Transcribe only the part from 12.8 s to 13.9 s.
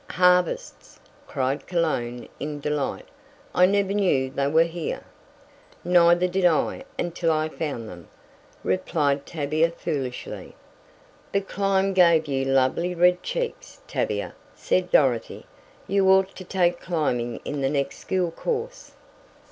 red cheeks;